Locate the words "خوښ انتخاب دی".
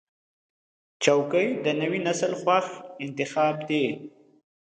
2.41-3.85